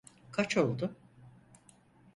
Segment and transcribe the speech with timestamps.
[0.31, 0.95] Kaç oldu?